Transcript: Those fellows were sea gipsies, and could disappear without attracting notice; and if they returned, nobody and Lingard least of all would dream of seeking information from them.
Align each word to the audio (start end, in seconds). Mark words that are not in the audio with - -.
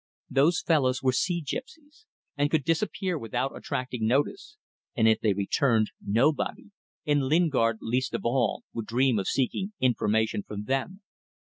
Those 0.31 0.63
fellows 0.63 1.03
were 1.03 1.11
sea 1.11 1.43
gipsies, 1.45 2.07
and 2.35 2.49
could 2.49 2.63
disappear 2.63 3.19
without 3.19 3.55
attracting 3.55 4.07
notice; 4.07 4.57
and 4.97 5.07
if 5.07 5.19
they 5.19 5.33
returned, 5.33 5.91
nobody 6.03 6.71
and 7.05 7.25
Lingard 7.27 7.77
least 7.81 8.15
of 8.15 8.25
all 8.25 8.63
would 8.73 8.87
dream 8.87 9.19
of 9.19 9.27
seeking 9.27 9.73
information 9.79 10.41
from 10.41 10.63
them. 10.63 11.03